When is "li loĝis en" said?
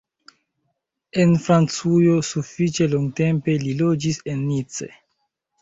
3.67-4.43